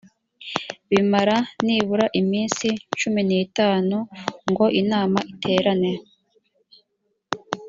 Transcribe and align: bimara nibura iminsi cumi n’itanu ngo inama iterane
bimara 0.89 1.37
nibura 1.65 2.05
iminsi 2.21 2.67
cumi 2.99 3.21
n’itanu 3.29 3.97
ngo 4.49 4.65
inama 4.81 5.19
iterane 5.31 5.91